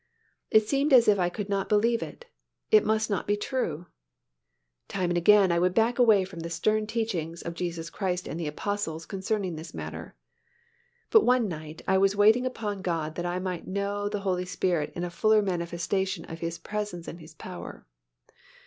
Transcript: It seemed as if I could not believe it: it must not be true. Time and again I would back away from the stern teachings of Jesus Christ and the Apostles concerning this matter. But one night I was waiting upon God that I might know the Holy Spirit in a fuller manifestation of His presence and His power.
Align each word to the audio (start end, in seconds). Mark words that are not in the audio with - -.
It 0.49 0.67
seemed 0.67 0.93
as 0.93 1.07
if 1.07 1.19
I 1.19 1.29
could 1.29 1.47
not 1.47 1.69
believe 1.69 2.01
it: 2.01 2.25
it 2.71 2.83
must 2.83 3.07
not 3.07 3.27
be 3.27 3.37
true. 3.37 3.85
Time 4.87 5.11
and 5.11 5.15
again 5.19 5.51
I 5.51 5.59
would 5.59 5.75
back 5.75 5.99
away 5.99 6.23
from 6.25 6.39
the 6.39 6.49
stern 6.49 6.87
teachings 6.87 7.43
of 7.43 7.53
Jesus 7.53 7.91
Christ 7.91 8.27
and 8.27 8.39
the 8.39 8.47
Apostles 8.47 9.05
concerning 9.05 9.57
this 9.57 9.75
matter. 9.75 10.15
But 11.11 11.23
one 11.23 11.47
night 11.47 11.83
I 11.87 11.99
was 11.99 12.15
waiting 12.15 12.47
upon 12.47 12.81
God 12.81 13.13
that 13.13 13.27
I 13.27 13.37
might 13.37 13.67
know 13.67 14.09
the 14.09 14.21
Holy 14.21 14.45
Spirit 14.45 14.91
in 14.95 15.03
a 15.03 15.11
fuller 15.11 15.43
manifestation 15.43 16.25
of 16.25 16.39
His 16.39 16.57
presence 16.57 17.07
and 17.07 17.19
His 17.19 17.35
power. 17.35 17.85